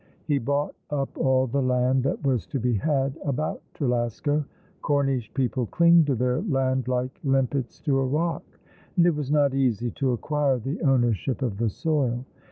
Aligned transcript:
He 0.25 0.39
bought 0.39 0.73
up 0.89 1.15
all 1.15 1.45
the 1.45 1.61
land 1.61 2.01
that 2.05 2.23
was 2.25 2.47
to 2.47 2.59
be 2.59 2.73
had 2.73 3.15
about 3.23 3.61
Trelasco. 3.75 4.43
Cornish 4.81 5.31
people 5.35 5.67
cling 5.67 6.05
to 6.05 6.15
their 6.15 6.41
land 6.41 6.87
like 6.87 7.19
limpets 7.23 7.79
to 7.81 7.99
a 7.99 8.03
rock; 8.07 8.41
and 8.97 9.05
it 9.05 9.13
was 9.13 9.29
not 9.29 9.53
easy 9.53 9.91
to 9.91 10.11
acquire 10.13 10.57
the 10.57 10.81
owner 10.81 11.13
ship 11.13 11.43
of 11.43 11.57
the 11.59 11.69
soil. 11.69 12.25